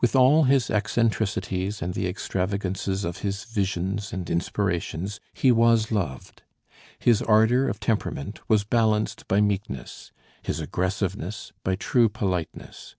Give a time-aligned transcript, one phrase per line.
[0.00, 6.44] With all his eccentricities and the extravagances of his "visions" and "inspirations," he was loved.
[7.00, 12.94] His ardor of temperament was balanced by meekness, his aggressiveness by true politeness.